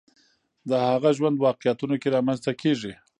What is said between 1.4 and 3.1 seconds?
واقعیتونو کې رامنځته کېږي